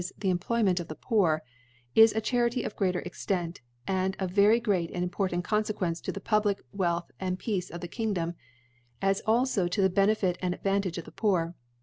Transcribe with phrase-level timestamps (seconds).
[0.17, 1.43] the Employment of * the Poor)
[1.93, 3.61] is a Charity of greater Extent,'
[4.01, 7.69] and of very great and important Confe * qucnce to the public Wealth and Peace
[7.69, 8.33] of * the Kingdom,
[8.99, 11.53] as alfo to the Benefit and * Advantage of the Poor.